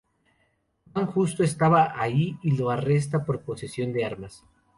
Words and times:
Vann 0.95 1.05
justo 1.05 1.43
estaba 1.43 1.93
ahí 2.01 2.39
y 2.41 2.57
lo 2.57 2.71
arresta 2.71 3.23
por 3.23 3.41
posesión 3.43 3.93
de 3.93 4.03
armas. 4.03 4.43